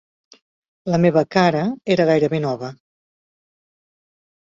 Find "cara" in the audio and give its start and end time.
1.37-1.63